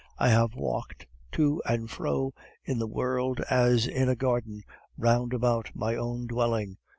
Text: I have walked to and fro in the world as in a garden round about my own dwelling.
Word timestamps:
I 0.17 0.29
have 0.29 0.55
walked 0.55 1.05
to 1.33 1.61
and 1.63 1.87
fro 1.87 2.33
in 2.65 2.79
the 2.79 2.87
world 2.87 3.39
as 3.51 3.85
in 3.85 4.09
a 4.09 4.15
garden 4.15 4.63
round 4.97 5.31
about 5.31 5.75
my 5.75 5.95
own 5.95 6.25
dwelling. 6.25 6.79